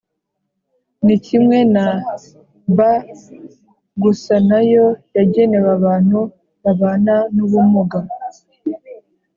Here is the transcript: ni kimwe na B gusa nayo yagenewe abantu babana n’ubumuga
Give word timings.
ni 1.05 1.15
kimwe 1.25 1.57
na 1.73 1.85
B 2.77 2.79
gusa 4.03 4.33
nayo 4.49 4.85
yagenewe 5.15 5.69
abantu 5.77 6.19
babana 6.63 7.15
n’ubumuga 7.35 7.99